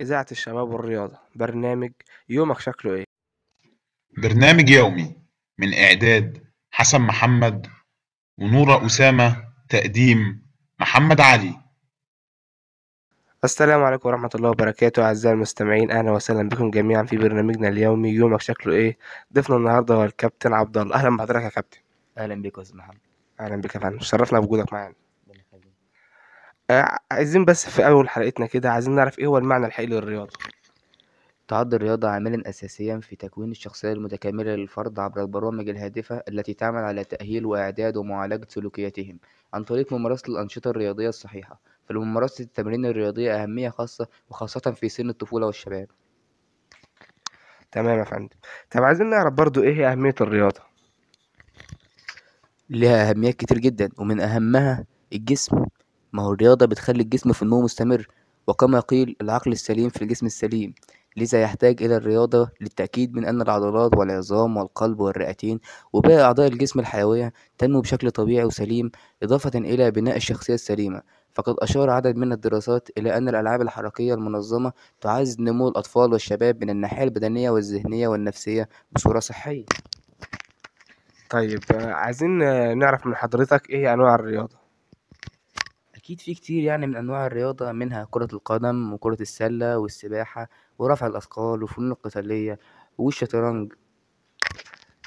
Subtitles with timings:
[0.00, 1.92] إذاعة الشباب والرياضة برنامج
[2.28, 3.04] يومك شكله إيه؟
[4.18, 5.16] برنامج يومي
[5.58, 7.66] من إعداد حسن محمد
[8.38, 10.42] ونورة أسامة تقديم
[10.80, 11.54] محمد علي.
[13.44, 18.10] السلام عليكم ورحمة الله وبركاته أعزائي المستمعين أهلا وسهلا بكم جميعا في برنامجنا اليومي.
[18.10, 18.98] يومك شكله إيه؟
[19.32, 20.94] ضيفنا النهاردة هو الكابتن عبد الله.
[20.94, 21.78] أهلا بحضرتك يا كابتن.
[22.18, 23.09] أهلا بيك يا أستاذ محمد.
[23.40, 23.98] أهلا بك يا فندم.
[24.00, 24.94] شرفنا بوجودك معانا.
[26.70, 30.32] آه، عايزين بس في أول حلقتنا كده عايزين نعرف إيه هو المعنى الحقيقي للرياضة؟
[31.48, 37.04] تعد الرياضة عاملا أساسيا في تكوين الشخصية المتكاملة للفرد عبر البرامج الهادفة التي تعمل على
[37.04, 39.18] تأهيل وإعداد ومعالجة سلوكياتهم.
[39.54, 41.60] عن طريق ممارسة الأنشطة الرياضية الصحيحة.
[41.88, 45.88] فلممارسة التمارين الرياضية أهمية خاصة وخاصة في سن الطفولة والشباب.
[47.72, 48.36] تمام يا فندم.
[48.70, 50.69] طب عايزين نعرف برضو إيه هي أهمية الرياضة؟
[52.70, 55.64] لها أهميات كتير جدا ومن أهمها الجسم.
[56.12, 58.06] ما هو الرياضة بتخلي الجسم في نمو مستمر
[58.46, 60.74] وكما قيل العقل السليم في الجسم السليم.
[61.16, 65.60] لذا يحتاج إلى الرياضة للتأكيد من أن العضلات والعظام والقلب والرئتين
[65.92, 68.90] وباقي أعضاء الجسم الحيوية تنمو بشكل طبيعي وسليم
[69.22, 71.02] إضافة إلى بناء الشخصية السليمة.
[71.32, 76.70] فقد أشار عدد من الدراسات إلى أن الألعاب الحركية المنظمة تعزز نمو الأطفال والشباب من
[76.70, 79.64] الناحية البدنية والذهنية والنفسية بصورة صحية.
[81.30, 84.56] طيب آه، عايزين آه، نعرف من حضرتك إيه أنواع الرياضة؟
[85.94, 91.62] أكيد في كتير يعني من أنواع الرياضة منها كرة القدم وكرة السلة والسباحة ورفع الأثقال
[91.62, 92.58] والفنون القتالية
[92.98, 93.72] والشطرنج.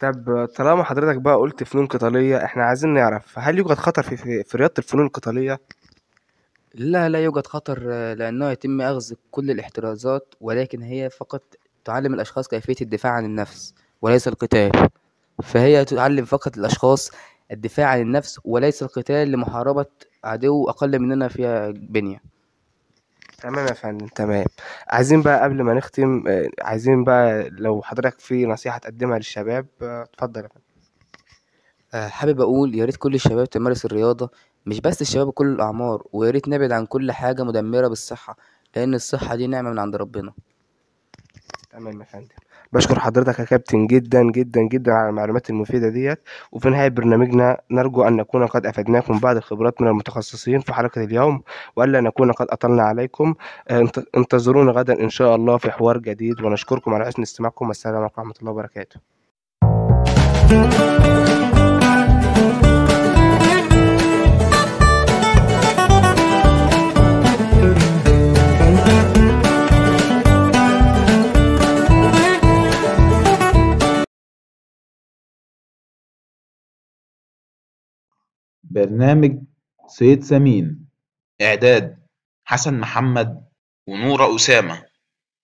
[0.01, 4.17] طب آه، طالما حضرتك بقى قلت فنون قتالية إحنا عايزين نعرف هل يوجد خطر في
[4.17, 5.59] في, في رياضة الفنون القتالية؟
[6.73, 11.43] لا لا يوجد خطر آه، لأنه يتم أخذ كل الاحترازات ولكن هي فقط
[11.85, 14.71] تعلم الأشخاص كيفية الدفاع عن النفس وليس القتال.
[15.43, 17.11] فهي تعلم فقط الأشخاص
[17.51, 19.85] الدفاع عن النفس وليس القتال لمحاربة
[20.23, 22.21] عدو أقل مننا فيها بنية.
[23.41, 24.45] تمام يا فندم تمام.
[24.87, 30.03] عايزين بقى قبل ما نختم آه، عايزين بقى لو حضرتك في نصيحة تقدمها للشباب آه،
[30.03, 30.63] اتفضل يا فندم.
[31.93, 34.29] آه، حابب أقول يا ريت كل الشباب تمارس الرياضة
[34.65, 38.37] مش بس الشباب كل الأعمار ويا ريت نبعد عن كل حاجة مدمرة بالصحة
[38.75, 40.33] لأن الصحة دي نعمة من عند ربنا.
[41.71, 42.27] تمام يا فندم.
[42.73, 46.19] بشكر حضرتك يا كابتن جدا جدا جدا على المعلومات المفيدة ديت.
[46.51, 51.43] وفي نهاية برنامجنا نرجو أن نكون قد أفدناكم بعض الخبرات من المتخصصين في حلقة اليوم
[51.75, 53.35] وألا نكون قد أطلنا عليكم.
[53.69, 57.67] آه، انت- انتظرونا غدا إن شاء الله في حوار جديد ونشكركم على حسن استماعكم.
[57.67, 58.99] والسلام عليكم ورحمة الله وبركاته.
[78.73, 79.37] برنامج
[79.87, 80.85] صيد سمين
[81.41, 81.97] إعداد
[82.45, 83.43] حسن محمد
[83.87, 84.81] ونورة أسامة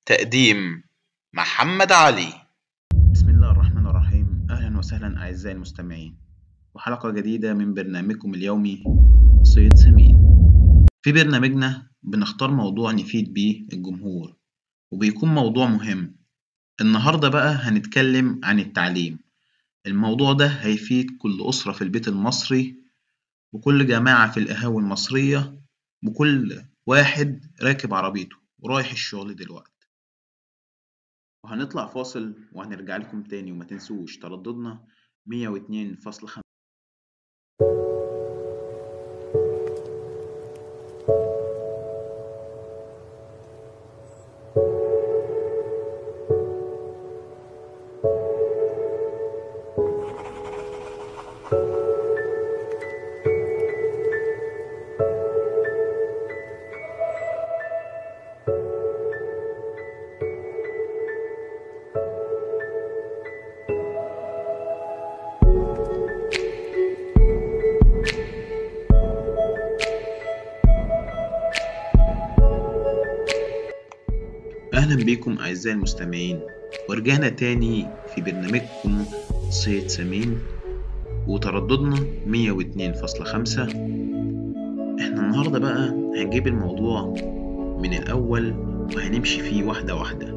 [0.05, 0.83] تقديم
[1.33, 2.33] محمد علي.
[3.13, 4.47] بسم الله الرحمن الرحيم.
[4.49, 6.17] أهلا وسهلا أعزائي المستمعين.
[6.75, 8.83] وحلقة جديدة من برنامجكم اليومي
[9.43, 10.17] صيد سمين.
[11.01, 14.35] في برنامجنا بنختار موضوع نفيد بيه الجمهور
[14.91, 16.15] وبيكون موضوع مهم.
[16.81, 19.19] النهاردة بقى هنتكلم عن التعليم.
[19.85, 22.88] الموضوع ده هيفيد كل أسرة في البيت المصري
[23.53, 25.61] وكل جماعة في القهاوي المصرية
[26.07, 29.87] وكل واحد راكب عربيته ورايح الشغل دلوقتي.
[31.45, 34.87] وهنطلع فاصل وهنرجع لكم تاني وما تنسوش ترددنا
[35.25, 36.41] 102.5
[74.89, 76.39] أهلا بكم أعزائي المستمعين.
[76.89, 79.05] ورجعنا تاني في برنامجكم
[79.49, 80.37] صيد سمين
[81.27, 81.95] وترددنا
[82.25, 83.59] 102.5
[84.99, 87.15] إحنا النهاردة بقى هنجيب الموضوع
[87.81, 88.53] من الأول
[88.95, 90.27] وهنمشي فيه واحدة واحدة.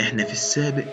[0.00, 0.84] إحنا في السابق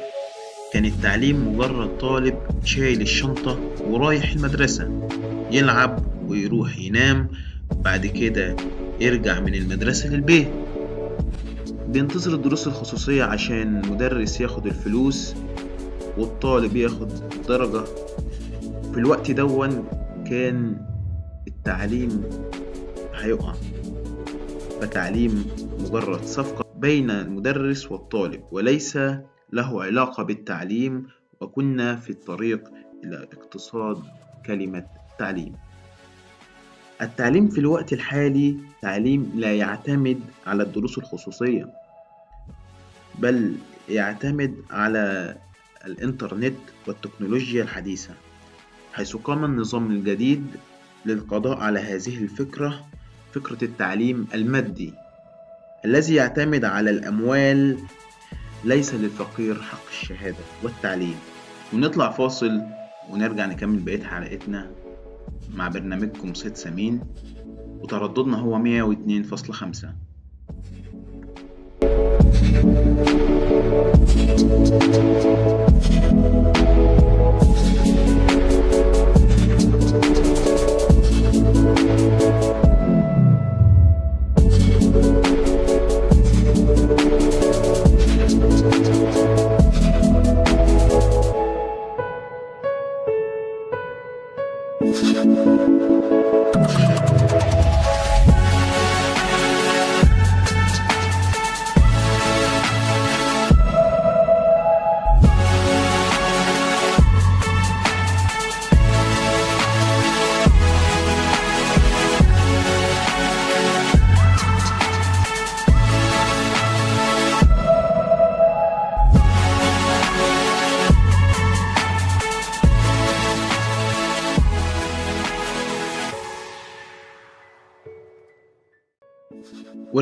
[0.74, 2.36] كان التعليم مجرد طالب
[2.66, 3.60] شايل الشنطة
[3.90, 5.07] ورايح المدرسة
[5.51, 7.28] يلعب ويروح ينام
[7.84, 8.56] بعد كده
[9.01, 10.48] يرجع من المدرسة للبيت.
[11.94, 15.36] بينتظر الدروس الخصوصية عشان المدرس ياخد الفلوس
[16.18, 17.07] والطالب ياخد
[17.48, 17.84] درجة.
[18.92, 19.88] في الوقت دون
[20.30, 20.86] كان
[21.48, 22.24] التعليم
[23.16, 23.54] هيقع.
[24.81, 25.45] فالتعليم
[25.80, 28.98] مجرد صفقة بين المدرس والطالب وليس
[29.51, 31.07] له علاقة بالتعليم
[31.42, 32.69] وكنا في الطريق
[33.04, 33.98] إلى اقتصاد
[34.45, 34.86] كلمة
[35.19, 35.54] تعليم.
[37.01, 41.82] التعليم في الوقت الحالي تعليم لا يعتمد على الدروس الخصوصية.
[43.19, 43.56] بل
[43.89, 45.36] يعتمد على
[45.86, 46.56] الإنترنت
[46.88, 48.13] والتكنولوجيا الحديثة
[48.94, 50.48] حيث قام النظام الجديد
[51.06, 52.86] للقضاء على هذه الفكرة
[53.33, 54.94] فكرة التعليم المادي
[55.86, 57.77] الذي يعتمد على الأموال
[58.63, 61.16] ليس للفقير حق الشهادة والتعليم.
[61.74, 62.62] ونطلع فاصل
[63.09, 64.71] ونرجع نكمل بقية حلقتنا
[65.54, 67.01] مع برنامجكم صيد سمين
[67.80, 69.88] وترددنا هو 102.5
[72.53, 72.77] Thank
[76.03, 76.12] you.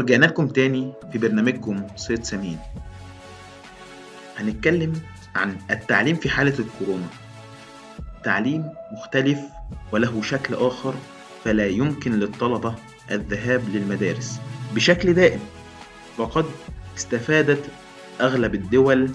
[0.02, 2.60] ورجعنا لكم تاني في برنامجكم صيد سمين.
[4.38, 4.94] هنتكلم
[5.36, 7.08] عن التعليم في حالة الكورونا.
[8.24, 9.40] تعليم مختلف
[9.92, 10.94] وله شكل آخر
[11.44, 12.76] فلا يمكن للطلبة
[13.12, 14.40] الذهاب للمدارس
[14.76, 15.40] بشكل دائم.
[16.18, 16.46] وقد
[16.98, 17.64] استفادت
[18.22, 19.12] أغلب الدول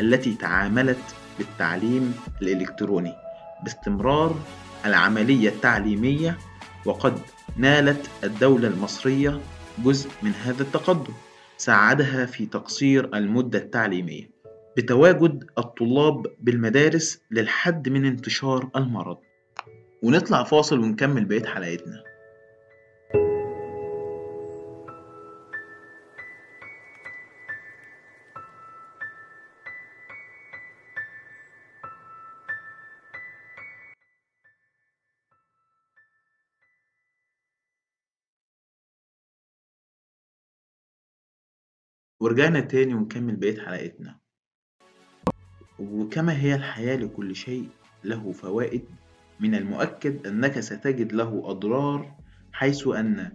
[0.00, 3.12] التي تعاملت بالتعليم الإلكتروني
[3.62, 4.36] باستمرار
[4.86, 6.38] العملية التعليمية
[6.84, 7.18] وقد
[7.56, 9.40] نالت الدولة المصرية
[9.84, 11.12] جزء من هذا التقدم
[11.56, 14.30] ساعدها في تقصير المدة التعليمية
[14.76, 19.18] بتواجد الطلاب بالمدارس للحد من انتشار المرض.
[20.02, 22.07] ونطلع فاصل ونكمل بقية حلقتنا.
[42.20, 44.18] ورجعنا تاني ونكمل بقية حلقتنا.
[45.78, 47.68] وكما هي الحياة لكل شيء
[48.04, 48.84] له فوائد
[49.40, 52.16] من المؤكد أنك ستجد له أضرار
[52.52, 53.32] حيث أن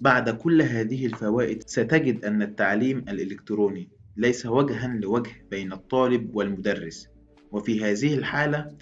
[0.00, 7.08] بعد كل هذه الفوائد ستجد أن التعليم الإلكتروني ليس وجها لوجه بين الطالب والمدرس.
[7.52, 8.76] وفي هذه الحالة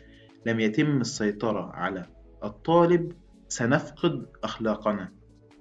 [0.46, 2.06] لم يتم السيطرة على
[2.44, 3.12] الطالب
[3.48, 5.12] سنفقد أخلاقنا.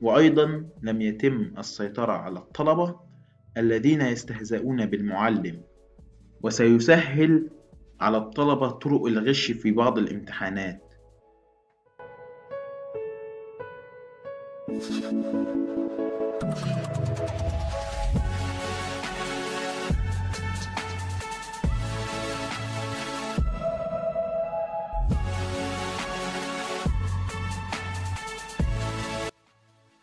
[0.02, 3.07] وأيضا لم يتم السيطرة على الطلبة
[3.58, 5.62] الذين يستهزئون بالمعلم
[6.44, 7.50] وسيسهل
[8.00, 10.84] على الطلبة طرق الغش في بعض الامتحانات.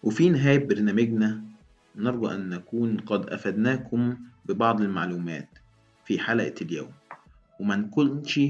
[0.02, 1.53] وفي نهاية برنامجنا
[1.96, 5.48] نرجو أن نكون قد أفدناكم ببعض المعلومات
[6.04, 6.90] في حلقة اليوم.
[7.60, 8.40] وما نكونش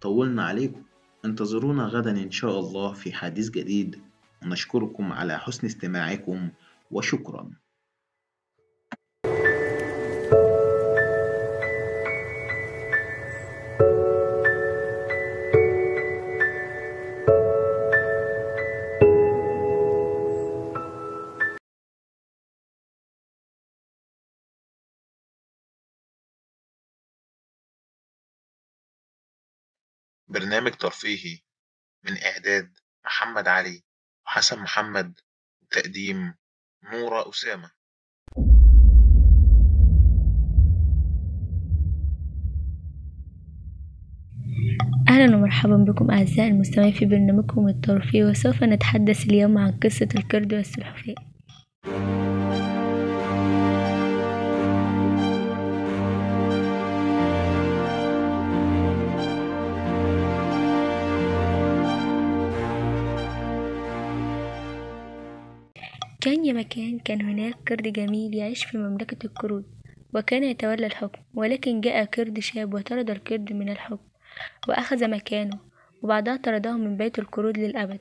[0.00, 0.82] طولنا عليكم
[1.24, 4.00] انتظرونا غدا إن شاء الله في حديث جديد.
[4.42, 6.48] ونشكركم على حسن استماعكم
[6.90, 7.50] وشكرا.
[30.32, 31.38] برنامج ترفيهي
[32.04, 32.70] من إعداد
[33.04, 33.82] محمد علي
[34.26, 35.20] وحسن محمد
[35.62, 36.34] وتقديم
[36.92, 37.70] نورة أسامة.
[45.08, 51.14] أهلا ومرحبا بكم أعزائي المستمعين في برنامجكم الترفيه وسوف نتحدث اليوم عن قصة القرد والسلحفاة.
[66.22, 69.64] كان يا مكان كان هناك قرد جميل يعيش في مملكة القرود
[70.14, 74.06] وكان يتولى الحكم ولكن جاء قرد شاب وطرد القرد من الحكم
[74.68, 75.58] وأخذ مكانه
[76.02, 78.00] وبعدها طرده من بيت القرود للأبد.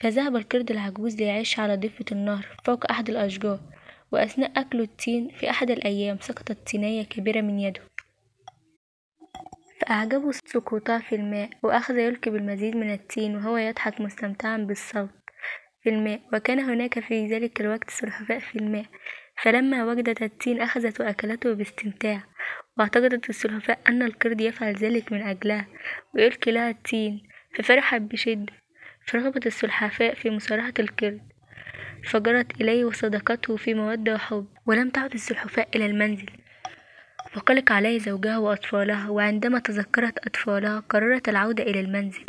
[0.00, 3.60] فذهب القرد العجوز ليعيش على ضفة النهر فوق أحد الأشجار
[4.12, 7.80] وأثناء أكله التين في أحد الأيام سقطت تينية كبيرة من يده.
[9.80, 15.25] فأعجبه سقوطها في الماء وأخذ يلقي بالمزيد من التين وهو يضحك مستمتعا بالصوت.
[15.86, 18.84] في الماء وكان هناك في ذلك الوقت سلحفاء في الماء.
[19.42, 22.22] فلما وجدت التين أخذت وأكلته باستمتاع.
[22.78, 25.66] واعتقدت السلحفاء أن القرد يفعل ذلك من أجلها
[26.14, 27.22] ويلقي لها التين
[27.54, 28.52] ففرحت بشدة.
[29.06, 31.20] فرغبت السلحفاء في مصارحة القرد
[32.04, 34.46] فجرت إليه وصدقته في مودة وحب.
[34.66, 36.30] ولم تعد السلحفاء إلى المنزل.
[37.36, 42.26] وقلق عليه زوجها وأطفالها وعندما تذكرت أطفالها قررت العودة إلى المنزل.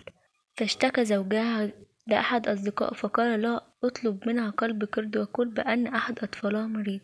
[0.58, 1.72] فاشتكى زوجها
[2.08, 7.02] لأحد أصدقائه فقال لا اطلب منها قلب قرد وقل بأن أحد أطفالها مريض.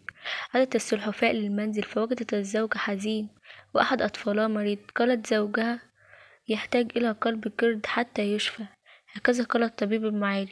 [0.54, 3.30] عادت السلحفاء للمنزل فوجدت الزوج حزين
[3.74, 4.80] وأحد أطفالها مريض.
[4.96, 5.80] قالت زوجها
[6.48, 8.64] يحتاج إلى قلب قرد حتى يشفى.
[9.14, 10.52] هكذا قال الطبيب المعالج.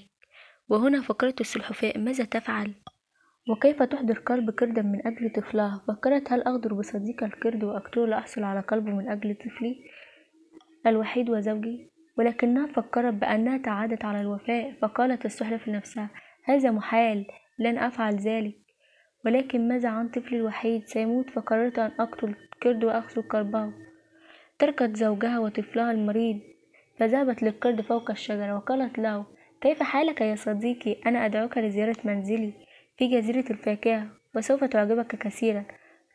[0.69, 2.73] وهنا فكرت السلحفاء ماذا تفعل؟
[3.49, 8.59] وكيف تحضر قلب قردا من أجل طفلها؟ فكرت هل أغدر بصديق القرد وأقتله لأحصل على
[8.59, 9.75] قلبه من أجل طفلي
[10.87, 16.09] الوحيد وزوجي؟ ولكنها فكرت بأنها تعادت على الوفاء فقالت السلحفاة لنفسها
[16.43, 17.25] هذا محال
[17.59, 18.55] لن أفعل ذلك.
[19.25, 23.73] ولكن ماذا عن طفلي الوحيد؟ سيموت فقررت أن أقتل القرد وأخذ قلبه
[24.59, 26.39] تركت زوجها وطفلها المريض
[26.97, 29.25] فذهبت للقرد فوق الشجرة وقالت له
[29.61, 32.53] كيف حالك يا صديقي؟ أنا أدعوك لزيارة منزلي
[32.97, 35.65] في جزيرة الفاكهة وسوف تعجبك كثيرا.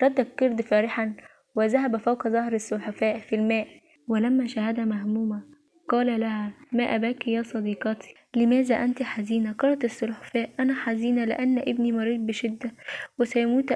[0.03, 1.15] رد القرد فرحا
[1.55, 3.69] وذهب فوق ظهر السلحفاء في الماء
[4.09, 5.56] ولما شاهدها مهمومة
[5.89, 11.93] قال لها ما أباك يا صديقتي لماذا أنت حزينة؟ قالت السلحفاء أنا حزينة لأن ابني
[11.93, 12.71] مريض بشدة
[13.19, 13.73] وسيموت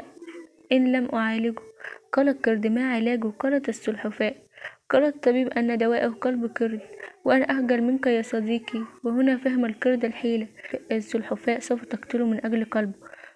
[0.73, 1.55] إن لم أعالجه.
[2.13, 4.37] قال القرد ما علاجه؟ قالت السلحفاء
[4.91, 6.81] قال الطبيب أن دواءه قلب قرد
[7.25, 10.47] وأنا أخجل منك يا صديقي وهنا فهم القرد الحيلة.
[10.93, 12.95] السلحفاء سوف تقتله من أجل قلبه.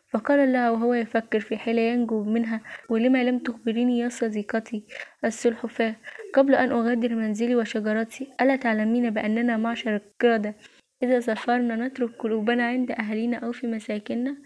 [0.09, 4.85] فقال لها وهو يفكر في حيلة ينجو منها ولما لم تخبريني يا صديقتي؟
[5.25, 5.97] السلحفاة
[6.35, 10.55] قبل أن أغادر منزلي وشجرتي ألا تعلمين بأننا معشر القردة
[11.03, 14.37] إذا سافرنا نترك قلوبنا عند أهلنا أو في مساكننا؟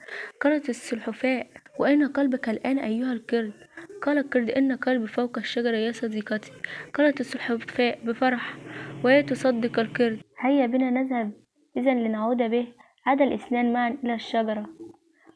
[0.41, 1.47] قالت السلحفاة
[1.79, 3.53] وأين قلبك الآن أيها القرد؟
[4.03, 6.53] قال القرد إن قلبي فوق الشجرة يا صديقتي.
[6.95, 8.57] قالت السلحفاة بفرح
[9.05, 10.19] وهي تصدق القرد.
[10.41, 11.33] هيا بنا نذهب.
[11.77, 12.67] إذا لنعود به.
[13.07, 14.67] عاد الاثنان معا إلى الشجرة.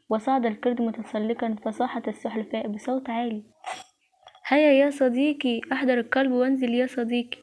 [0.08, 3.51] وصعد القرد متسلقا فصاحت السلحفاة بصوت عالي.
[4.52, 7.38] هيا يا صديقي أحضر القلب وانزل يا صديقي.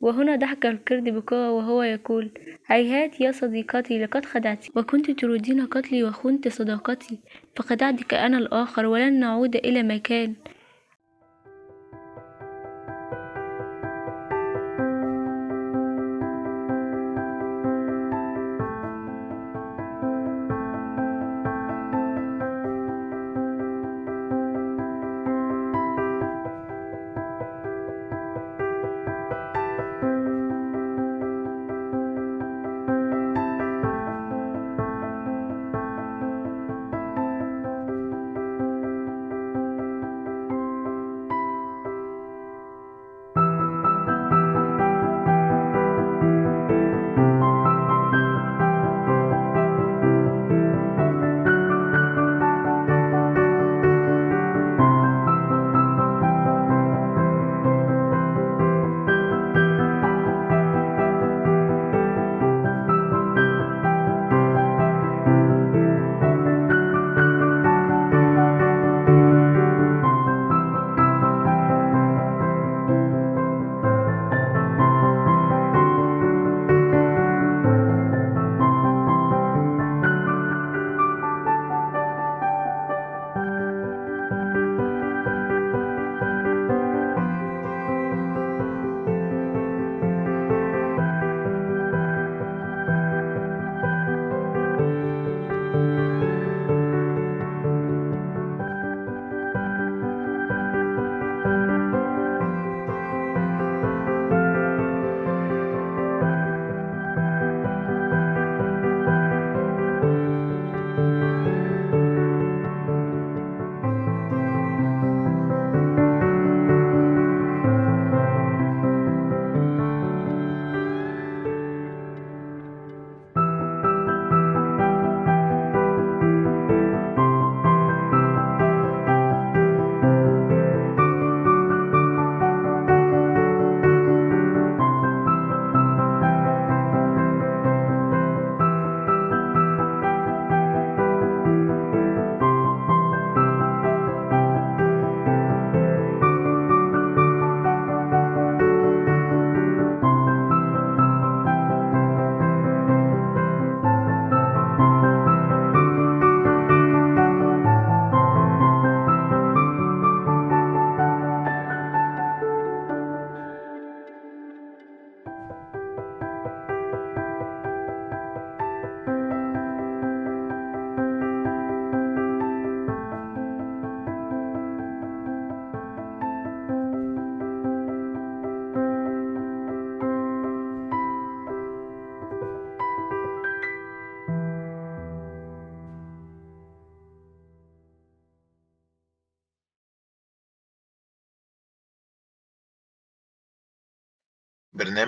[0.00, 2.30] وهنا ضحك القرد بقوة وهو يقول
[2.66, 7.18] هيهات يا صديقتي لقد خدعتي وكنت تريدين قتلي وخنت صداقتي
[7.56, 10.34] فخدعتك أنا الآخر ولن نعود إلى مكان.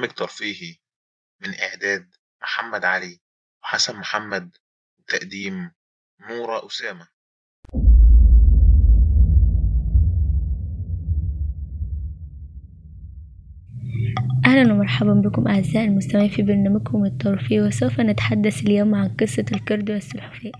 [0.06, 0.76] برنامج ترفيهي
[1.42, 2.06] من إعداد
[2.42, 3.20] محمد علي
[3.62, 4.56] وحسن محمد
[4.98, 5.70] وتقديم
[6.30, 7.08] نورة أسامة.
[14.46, 20.52] أهلا ومرحبا بكم أعزائي المستمعين في برنامجكم الترفيهي وسوف نتحدث اليوم عن قصة القرد والسلحفاة.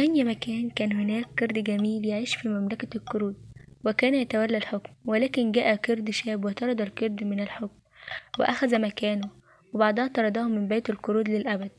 [0.00, 3.36] كان يا مكان كان هناك قرد جميل يعيش في مملكة القرود
[3.84, 7.78] وكان يتولى الحكم ولكن جاء قرد شاب وطرد القرد من الحكم
[8.38, 9.30] وأخذ مكانه
[9.72, 11.70] وبعدها طرده من بيت القرود للأبد.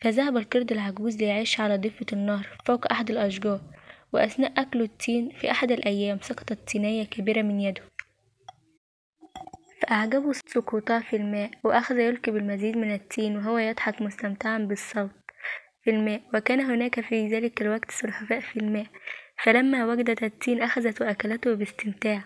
[0.00, 3.60] فذهب القرد العجوز ليعيش على ضفة النهر فوق أحد الأشجار
[4.12, 7.82] وأثناء أكله التين في أحد الأيام سقطت تينية كبيرة من يده.
[9.82, 15.23] فأعجبه سقوطها في الماء وأخذ يلقي بالمزيد من التين وهو يضحك مستمتعا بالصوت.
[15.84, 18.86] في الماء وكان هناك في ذلك الوقت سلحفاء في الماء.
[19.44, 22.24] فلما وجدت التين أخذت وأكلته باستمتاع.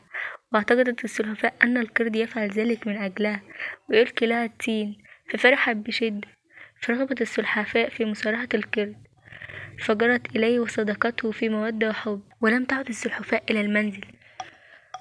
[0.52, 3.42] واعتقدت السلحفاء أن القرد يفعل ذلك من أجلها
[3.90, 4.98] ويلقي لها التين
[5.30, 6.28] ففرحت بشدة.
[6.82, 8.96] فرغبت السلحفاء في مصارحة القرد
[9.78, 12.22] فجرت إليه وصدقته في مودة وحب.
[12.40, 14.04] ولم تعد السلحفاء إلى المنزل.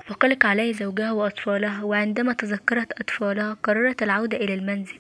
[0.08, 5.00] فقلق عليه زوجها وأطفالها وعندما تذكرت أطفالها قررت العودة إلى المنزل.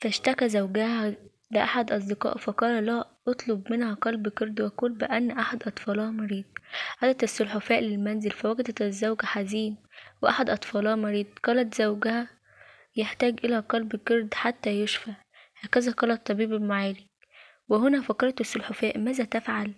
[0.00, 1.14] فاشتكى زوجها
[1.50, 6.44] لأحد أصدقائه فقال لها أطلب منها قلب قرد وقل بأن أحد أطفالها مريض.
[7.02, 9.76] عادت السلحفاء للمنزل فوجدت الزوج حزين
[10.22, 11.26] وأحد أطفالها مريض.
[11.44, 12.28] قالت زوجها
[12.96, 15.10] يحتاج إلى قلب قرد حتى يشفى.
[15.60, 17.00] هكذا قال الطبيب المعالج.
[17.68, 19.74] وهنا فكرت السلحفاء ماذا تفعل؟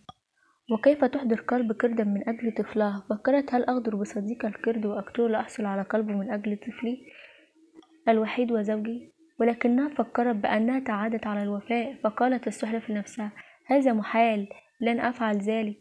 [0.70, 5.82] وكيف تحضر قلب قردا من أجل طفلها؟ فكرت هل أغدر بصديق القرد وأقتله لأحصل على
[5.82, 7.06] قلبه من أجل طفلي
[8.08, 13.30] الوحيد وزوجي؟ ولكنها فكرت بأنها تعادت على الوفاء فقالت السلحفاة لنفسها
[13.66, 14.48] هذا محال
[14.80, 15.76] لن أفعل ذلك.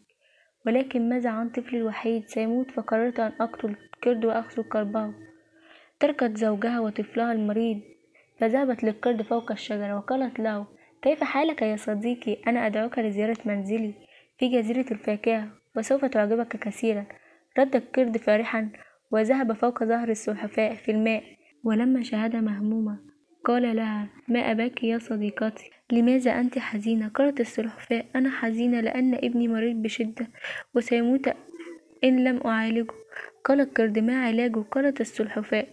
[0.65, 5.13] ولكن ماذا عن طفلي الوحيد؟ سيموت فقررت أن أقتل القرد وأخذ قلبه
[5.99, 7.81] تركت زوجها وطفلها المريض
[8.39, 10.65] فذهبت للقرد فوق الشجرة وقالت له
[11.01, 13.93] كيف حالك يا صديقي؟ أنا أدعوك لزيارة منزلي
[14.37, 17.05] في جزيرة الفاكهة وسوف تعجبك كثيرا.
[17.59, 18.69] رد القرد فرحا
[19.11, 21.23] وذهب فوق ظهر السلحفاء في الماء
[21.63, 22.99] ولما شاهدها مهمومة
[23.49, 29.47] قال لها ما أباك يا صديقتي؟ لماذا أنت حزينة؟ قالت السلحفاء أنا حزينة لأن ابني
[29.47, 30.27] مريض بشدة
[30.75, 31.27] وسيموت
[32.03, 32.93] إن لم أعالجه.
[33.45, 35.67] قال القرد ما علاجه؟ قالت السلحفاء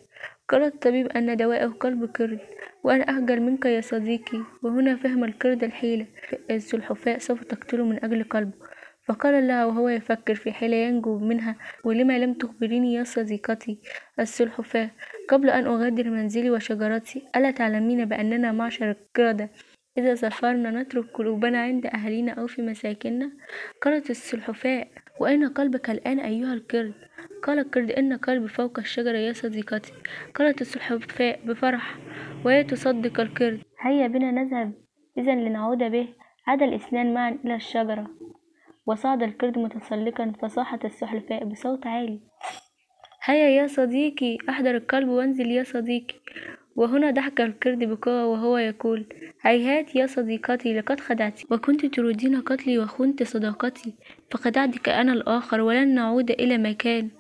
[0.48, 2.38] قال الطبيب أن دواءه قلب قرد
[2.84, 4.38] وأنا أخجل منك يا صديقي.
[4.62, 6.06] وهنا فهم القرد الحيلة.
[6.50, 8.65] السلحفاء سوف تقتله من أجل قلبه.
[9.06, 13.78] فقال لها وهو يفكر في حيلة ينجو منها ولما لم تخبريني يا صديقتي
[14.20, 14.90] السلحفاة
[15.28, 19.50] قبل أن أغادر منزلي وشجرتي ألا تعلمين بأننا معشر القردة؟
[19.98, 23.30] إذا سافرنا نترك قلوبنا عند أهلنا أو في مساكننا؟
[23.82, 24.86] قالت السلحفاة
[25.20, 26.94] وأين قلبك الآن أيها القرد؟
[27.42, 29.92] قال القرد إن قلبي فوق الشجرة يا صديقتي.
[30.34, 31.96] قالت السلحفاة بفرح
[32.44, 34.72] وهي تصدق القرد هيا بنا نذهب
[35.18, 36.08] إذا لنعود به
[36.46, 38.06] عاد الاثنان معا إلى الشجرة.
[38.86, 42.20] وصعد القرد متسلقا فصاحت السلحفاة بصوت عالي.
[43.24, 46.14] هيا يا صديقي أحضر القلب وانزل يا صديقي.
[46.76, 49.06] وهنا ضحك القرد بقوة وهو يقول
[49.42, 51.46] هيهات يا صديقتي لقد خدعتي.
[51.50, 53.94] وكنت تريدين قتلي وخنت صداقتي.
[54.30, 57.10] فخدعتك أنا الآخر ولن نعود إلى مكان.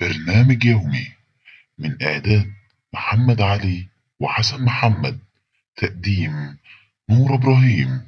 [0.00, 1.06] برنامج يومي
[1.78, 2.52] من إعداد
[2.92, 3.86] محمد علي
[4.20, 5.18] وحسن محمد
[5.76, 6.56] تقديم
[7.10, 8.00] نور إبراهيم.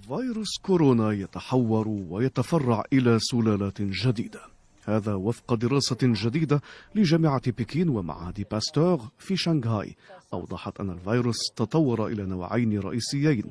[0.00, 4.40] فيروس كورونا يتحور ويتفرع إلى سلالات جديدة.
[4.84, 6.62] هذا وفق دراسة جديدة
[6.94, 9.96] لجامعة بكين ومعهد باستور في شنغهاي
[10.32, 13.44] أوضحت أن الفيروس تطور إلى نوعين رئيسيين.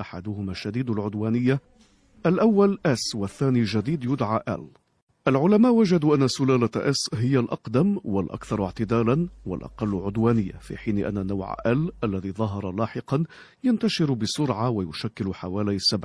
[0.00, 1.60] أحدهما شديد العدوانية
[2.26, 4.79] الأول S والثاني جديد يدعى L.
[5.28, 11.54] العلماء وجدوا أن سلالة S هي الأقدم والأكثر اعتدالا والأقل عدوانية في حين أن نوع
[11.54, 13.24] L الذي ظهر لاحقا
[13.64, 15.96] ينتشر بسرعة ويشكل حوالي 70%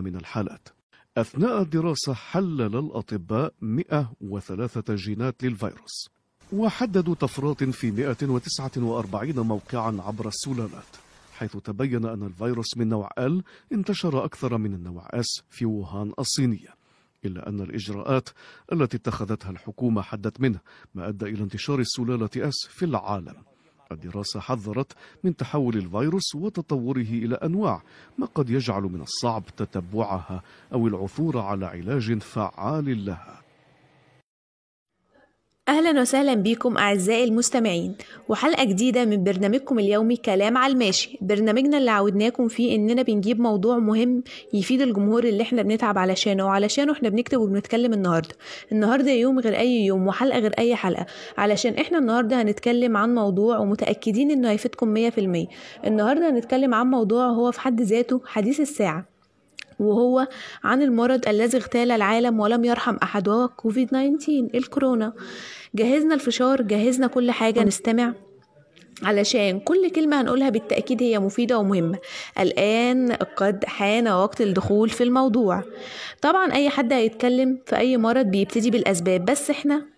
[0.00, 0.68] من الحالات.
[1.16, 6.08] أثناء الدراسة حلل الأطباء 103 جينات للفيروس
[6.52, 10.96] وحددوا طفرات في 149 موقعا عبر السلالات
[11.32, 13.42] حيث تبين أن الفيروس من نوع L
[13.72, 16.85] انتشر أكثر من النوع S في ووهان الصينية.
[17.26, 18.28] إلا أن الإجراءات
[18.72, 20.58] التي اتخذتها الحكومة حدت منه
[20.94, 23.34] ما أدى إلى انتشار السلالة S في العالم.
[23.92, 24.92] الدراسة حذرت
[25.24, 27.82] من تحول الفيروس وتطوره إلى أنواع
[28.18, 33.45] ما قد يجعل من الصعب تتبعها أو العثور على علاج فعال لها.
[35.68, 37.96] أهلا وسهلا بكم أعزائي المستمعين
[38.28, 41.18] وحلقة جديدة من برنامجكم اليومي كلام على الماشي.
[41.20, 44.22] برنامجنا اللي عودناكم فيه إننا بنجيب موضوع مهم
[44.54, 48.34] يفيد الجمهور اللي إحنا بنتعب علشانه وعلشانه إحنا بنكتب وبنتكلم النهاردة.
[48.72, 51.06] النهاردة يوم غير أي يوم وحلقة غير أي حلقة.
[51.38, 55.46] علشان إحنا النهاردة هنتكلم عن موضوع ومتأكدين إنه هيفيدكم مية في المية.
[55.86, 59.15] النهاردة هنتكلم عن موضوع هو في حد ذاته حديث الساعة.
[59.78, 60.28] وهو
[60.64, 65.12] عن المرض الذي اغتال العالم ولم يرحم أحد وهو كوفيد 19 الكورونا.
[65.74, 68.12] جهزنا الفشار جهزنا كل حاجة نستمع
[69.02, 71.98] علشان كل كلمة هنقولها بالتأكيد هي مفيدة ومهمة.
[72.40, 75.62] الآن قد حان وقت الدخول في الموضوع.
[76.22, 79.95] طبعا أي حد هيتكلم في أي مرض بيبتدي بالأسباب بس إحنا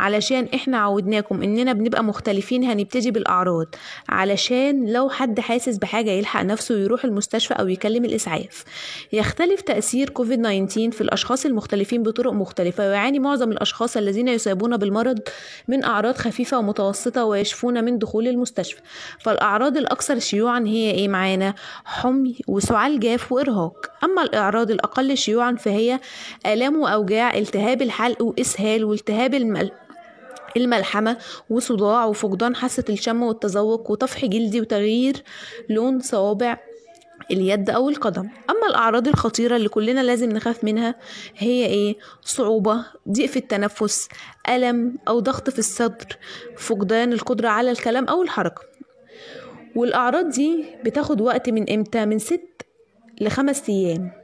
[0.00, 3.66] علشان إحنا عودناكم إننا بنبقى مختلفين هنبتدي بالأعراض.
[4.08, 8.64] علشان لو حد حاسس بحاجة يلحق نفسه يروح المستشفى أو يكلم الإسعاف.
[9.12, 15.18] يختلف تأثير كوفيد 19 في الأشخاص المختلفين بطرق مختلفة ويعاني معظم الأشخاص الذين يصابون بالمرض
[15.68, 18.80] من أعراض خفيفة ومتوسطة ويشفون من دخول المستشفى.
[19.20, 23.86] فالأعراض الأكثر شيوعا هي إيه معانا؟ حمي وسعال جاف وإرهاق.
[24.04, 26.00] أما الأعراض الأقل شيوعا فهي
[26.46, 29.70] آلام وأوجاع التهاب الحلق وإسهال والتهاب المل
[30.56, 31.16] الملحمة
[31.50, 35.22] وصداع وفقدان حاسة الشم والتذوق وطفح جلدي وتغيير
[35.68, 36.58] لون صوابع
[37.30, 40.94] اليد أو القدم أما الأعراض الخطيرة اللي كلنا لازم نخاف منها
[41.36, 44.08] هي إيه؟ صعوبة ضيق في التنفس
[44.48, 46.16] ألم أو ضغط في الصدر
[46.56, 48.62] فقدان القدرة على الكلام أو الحركة
[49.76, 52.62] والأعراض دي بتاخد وقت من إمتى؟ من ست
[53.20, 54.19] لخمس أيام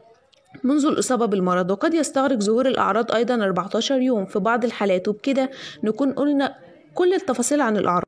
[0.65, 4.27] منذ الإصابة بالمرض وقد يستغرق ظهور الأعراض أيضا 14 يوم.
[4.27, 5.51] في بعض الحالات وبكده
[5.85, 6.55] نكون قلنا
[6.95, 8.07] كل التفاصيل عن الأعراض.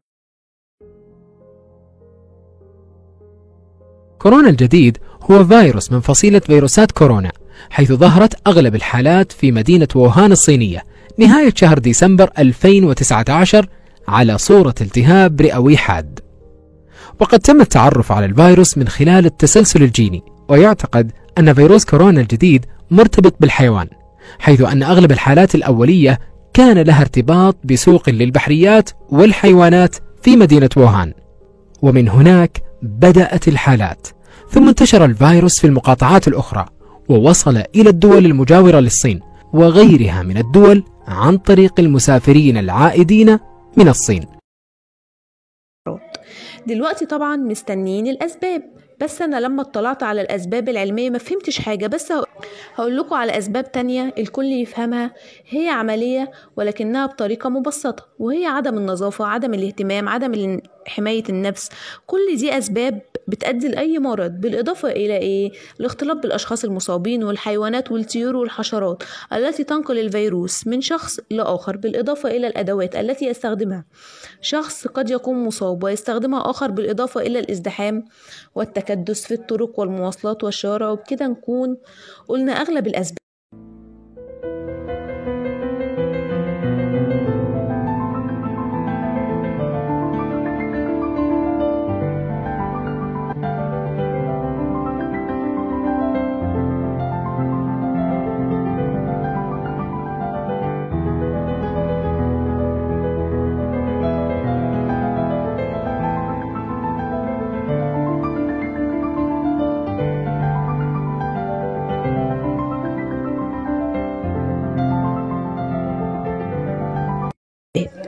[4.18, 4.98] كورونا الجديد
[5.30, 7.32] هو فيروس من فصيلة فيروسات كورونا
[7.70, 10.84] حيث ظهرت أغلب الحالات في مدينة ووهان الصينية.
[11.18, 13.68] نهاية شهر ديسمبر 2019
[14.08, 16.20] على صورة التهاب رئوي حاد.
[17.20, 20.37] وقد تم التعرف على الفيروس من خلال التسلسل الجيني.
[20.48, 23.88] ويعتقد أن فيروس كورونا الجديد مرتبط بالحيوان
[24.38, 26.18] حيث أن أغلب الحالات الأولية
[26.54, 31.12] كان لها ارتباط بسوق للبحريات والحيوانات في مدينة ووهان.
[31.82, 34.06] ومن هناك بدأت الحالات
[34.50, 36.64] ثم انتشر الفيروس في المقاطعات الأخرى
[37.08, 39.20] ووصل إلى الدول المجاورة للصين
[39.52, 43.38] وغيرها من الدول عن طريق المسافرين العائدين
[43.76, 44.37] من الصين.
[46.68, 48.62] دلوقتي طبعا مستنيين الأسباب.
[49.00, 51.86] بس أنا لما اطلعت على الأسباب العلمية ما فهمتش حاجة.
[51.86, 52.12] بس
[52.74, 55.14] هقول لكم على أسباب تانية الكل يفهمها.
[55.48, 61.68] هي عملية ولكنها بطريقة مبسطة وهي عدم النظافة عدم الاهتمام عدم حماية النفس.
[62.06, 69.02] كل دي أسباب بتؤدي لأي مرض بالإضافة إلى إيه؟ الاختلاط بالأشخاص المصابين والحيوانات والطيور والحشرات
[69.32, 73.84] التي تنقل الفيروس من شخص لآخر بالإضافة إلى الأدوات التي يستخدمها.
[74.40, 78.04] شخص قد يكون مصاب ويستخدمها آخر بالإضافة إلى الازدحام
[78.54, 80.90] والتكدس في الطرق والمواصلات والشوارع.
[80.90, 81.76] وبكده نكون
[82.28, 83.27] قلنا أغلب الأسباب.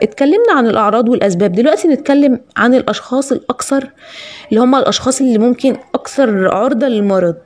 [0.03, 1.53] اتكلمنا عن الأعراض والأسباب.
[1.53, 3.91] دلوقتي نتكلم عن الأشخاص الأكثر
[4.51, 7.37] اللي هم الأشخاص اللي ممكن أكثر عرضة للمرض.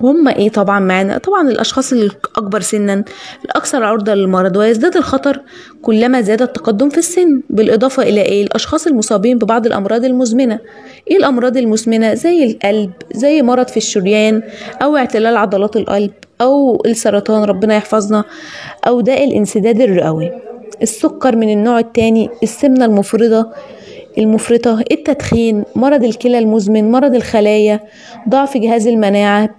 [0.00, 3.04] هم إيه طبعا معانا؟ طبعا الأشخاص الأكبر سنا
[3.44, 5.40] الأكثر عرضة للمرض ويزداد الخطر
[5.82, 10.58] كلما زاد التقدم في السن بالإضافة إلى إيه؟ الأشخاص المصابين ببعض الأمراض المزمنة.
[11.10, 14.42] إيه الأمراض المزمنة؟ زي القلب زي مرض في الشريان
[14.82, 18.24] أو اعتلال عضلات القلب أو السرطان ربنا يحفظنا
[18.86, 20.49] أو داء الانسداد الرئوي.
[20.82, 23.52] السكر من النوع الثاني السمنة المفرطة
[24.18, 27.80] المفرطة التدخين مرض الكلى المزمن مرض الخلايا
[28.28, 29.50] ضعف جهاز المناعة.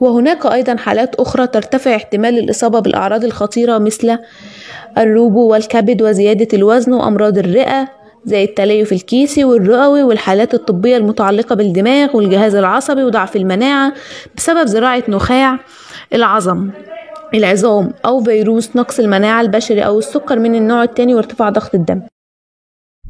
[0.00, 4.18] وهناك أيضا حالات أخرى ترتفع احتمال الإصابة بالأعراض الخطيرة مثل
[4.98, 7.88] الروبو والكبد وزيادة الوزن وأمراض الرئة
[8.24, 13.92] زي التليف الكيسي والرئوي والحالات الطبية المتعلقة بالدماغ والجهاز العصبي وضعف المناعة
[14.36, 15.58] بسبب زراعة نخاع
[16.14, 16.70] العظم.
[17.36, 22.02] العظام أو فيروس نقص المناعة البشري أو السكر من النوع الثاني وارتفاع ضغط الدم.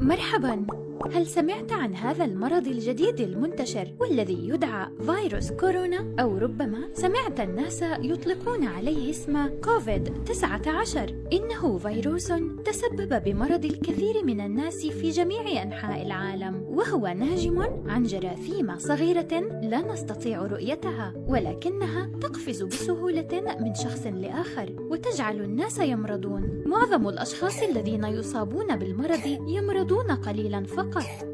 [0.01, 0.86] مرحبا.
[1.15, 7.83] هل سمعت عن هذا المرض الجديد المنتشر والذي يدعى فيروس كورونا؟ أو ربما سمعت الناس
[7.83, 12.33] يطلقون عليه اسم كوفيد 19 إنه فيروس
[12.65, 19.93] تسبب بمرض الكثير من الناس في جميع أنحاء العالم وهو ناجم عن جراثيم صغيرة لا
[19.93, 26.63] نستطيع رؤيتها ولكنها تقفز بسهولة من شخص لآخر وتجعل الناس يمرضون.
[26.67, 30.86] معظم الأشخاص الذين يصابون بالمرض يمرضون قليلا فقط.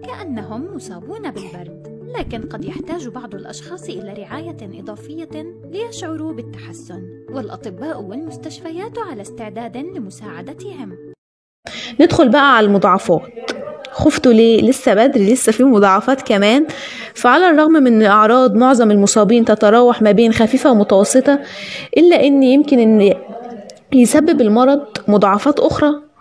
[0.06, 2.02] كأنهم مصابون بالبرد.
[2.18, 7.02] لكن قد يحتاج بعض الأشخاص إلى رعاية إضافية ليشعروا بالتحسن.
[7.30, 10.96] والأطباء والمستشفيات على استعداد لمساعدتهم.
[12.00, 13.22] ندخل بقى على المضاعفات.
[13.92, 16.66] خفتوا ليه؟ لسه بدري لسه في مضاعفات كمان.
[17.14, 21.40] فعلى الرغم من ان أعراض معظم المصابين تتراوح ما بين خفيفة ومتوسطة
[21.96, 23.14] إلا إن يمكن إن
[23.92, 26.11] يسبب المرض مضاعفات أخرى.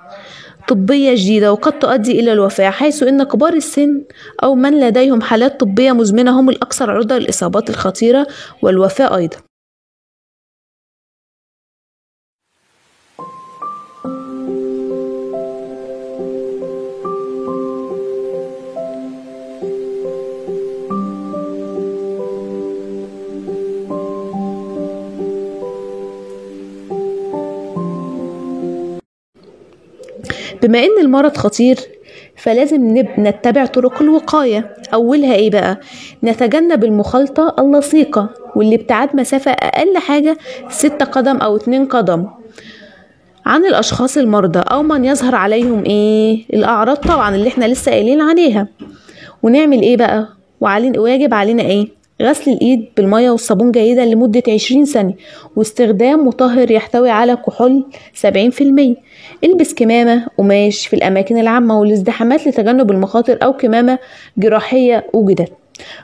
[0.72, 4.04] طبية جديدة وقد تؤدي إلى الوفاة حيث أن كبار السن
[4.44, 8.28] أو من لديهم حالات طبية مزمنة هم الأكثر عرضة للإصابات الخطيرة
[8.62, 9.38] والوفاة أيضا.
[30.64, 31.80] بما إن المرض خطير
[32.36, 32.98] فلازم.
[33.18, 35.80] نتبع طرق الوقاية أولها إيه بقى؟
[36.24, 40.38] نتجنب المخالطة اللصيقة واللي ابتعاد مسافة أقل حاجة
[40.70, 42.28] ستة قدم أو اتنين قدم
[43.46, 48.68] عن الأشخاص المرضى أو من يظهر عليهم إيه؟ الأعراض طبعا اللي إحنا لسه قايلين عليها
[49.44, 50.28] ونعمل إيه بقى؟
[50.62, 51.88] وعلينا واجب علينا إيه؟
[52.22, 55.16] غسل الإيد بالمية والصابون جيدا لمدة عشرين ثانية
[55.56, 58.96] واستخدام مطهر يحتوي على كحول سبعين في المية.
[59.44, 64.00] البس كمامة قماش في الأماكن العامة والازدحامات لتجنب المخاطر أو كمامة
[64.38, 65.52] جراحية وجدت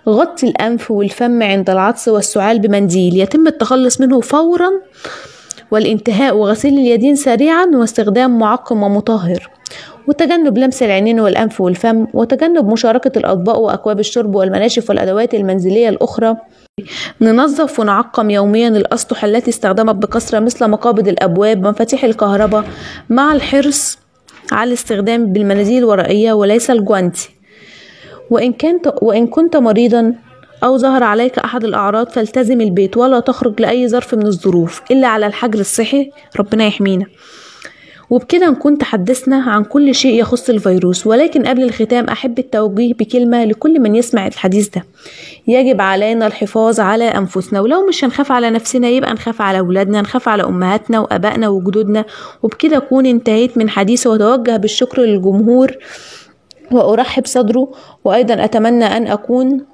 [0.09, 3.17] غطي الأنف والفم عند العطس والسعال بمنديل.
[3.17, 4.69] يتم التخلص منه فورا
[5.71, 9.49] والانتهاء وغسيل اليدين سريعا واستخدام معقم ومطهر.
[10.07, 16.35] وتجنب لمس العينين والأنف والفم وتجنب مشاركة الأطباق وأكواب الشرب والمناشف والأدوات المنزلية الأخرى.
[17.21, 22.63] ننظف ونعقم يوميا الأسطح التي استخدمت بكثرة مثل مقابض الأبواب مفاتيح الكهرباء
[23.09, 23.97] مع الحرص
[24.51, 27.29] على الاستخدام بالمناديل الورقية وليس الجوانتي.
[28.29, 30.13] وإن, كنت وإن كنت مريضا
[30.63, 35.25] أو ظهر عليك أحد الأعراض فالتزم البيت ولا تخرج لأي ظرف من الظروف إلا على
[35.27, 36.11] الحجر الصحي.
[36.39, 37.05] ربنا يحمينا.
[38.09, 41.07] وبكده نكون تحدثنا عن كل شيء يخص الفيروس.
[41.07, 44.83] ولكن قبل الختام أحب التوجيه بكلمة لكل من يسمع الحديث ده.
[45.47, 47.61] يجب علينا الحفاظ على أنفسنا.
[47.61, 52.05] ولو مش هنخاف على نفسنا يبقى نخاف على أولادنا نخاف على أمهاتنا وأبائنا وجدودنا.
[52.43, 55.71] وبكده أكون انتهيت من حديثي وأتوجه بالشكر للجمهور
[56.71, 57.71] وأرحب صدره.
[58.05, 59.65] وأيضا أتمنى أن أكون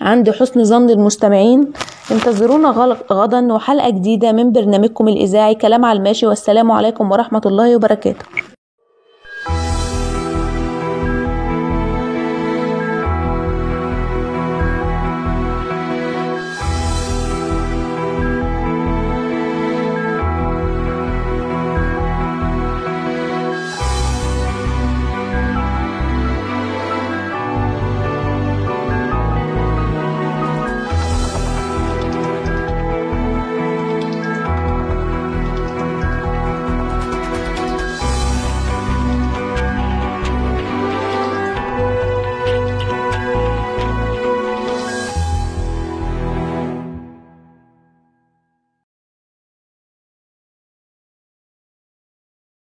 [0.00, 1.72] عند حسن ظن المستمعين.
[2.10, 2.70] انتظرونا
[3.12, 8.55] غدا وحلقة جديدة من برنامجكم الإذاعي كلام على الماشي والسلام عليكم ورحمة الله وبركاته.